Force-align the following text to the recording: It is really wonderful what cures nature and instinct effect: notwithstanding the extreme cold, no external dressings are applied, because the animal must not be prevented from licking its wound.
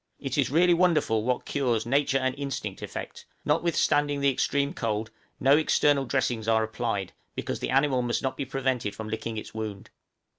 It 0.17 0.35
is 0.35 0.49
really 0.49 0.73
wonderful 0.73 1.23
what 1.23 1.45
cures 1.45 1.85
nature 1.85 2.17
and 2.17 2.33
instinct 2.33 2.81
effect: 2.81 3.27
notwithstanding 3.45 4.19
the 4.19 4.31
extreme 4.31 4.73
cold, 4.73 5.11
no 5.39 5.55
external 5.57 6.05
dressings 6.05 6.47
are 6.47 6.63
applied, 6.63 7.13
because 7.35 7.59
the 7.59 7.69
animal 7.69 8.01
must 8.01 8.23
not 8.23 8.35
be 8.35 8.45
prevented 8.45 8.95
from 8.95 9.09
licking 9.09 9.37
its 9.37 9.53
wound. 9.53 9.91